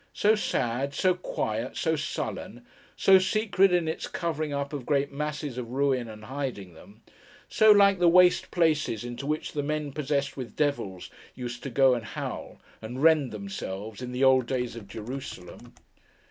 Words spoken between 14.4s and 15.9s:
days of Jerusalem.